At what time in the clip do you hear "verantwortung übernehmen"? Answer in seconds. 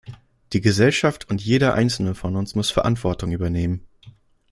2.71-3.85